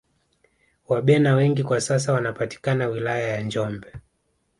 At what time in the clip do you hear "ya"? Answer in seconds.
3.29-3.41